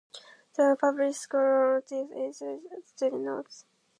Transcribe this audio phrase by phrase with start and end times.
[0.55, 3.65] The journal publishes scholarly articles, essays, and student notes.